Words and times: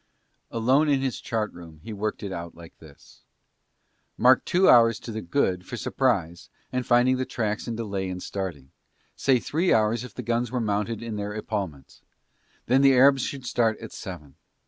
Alone 0.49 0.89
in 0.89 0.99
his 1.01 1.21
chart 1.21 1.53
room 1.53 1.79
he 1.83 1.93
worked 1.93 2.23
it 2.23 2.31
out 2.31 2.55
like 2.55 2.75
this, 2.79 3.21
mark 4.17 4.43
two 4.45 4.67
hours 4.67 4.99
to 4.99 5.11
the 5.11 5.21
good 5.21 5.63
for 5.63 5.77
surprise 5.77 6.49
and 6.71 6.87
finding 6.87 7.17
the 7.17 7.23
tracks 7.25 7.67
and 7.67 7.77
delay 7.77 8.09
in 8.09 8.19
starting, 8.19 8.71
say 9.15 9.37
three 9.39 9.71
hours 9.71 10.03
if 10.03 10.15
the 10.15 10.23
guns 10.23 10.51
were 10.51 10.59
mounted 10.59 11.03
in 11.03 11.17
their 11.17 11.35
epaulments, 11.39 12.01
then 12.65 12.81
the 12.81 12.95
Arabs 12.95 13.21
should 13.21 13.45
start 13.45 13.77
at 13.79 13.91
seven. 13.91 14.37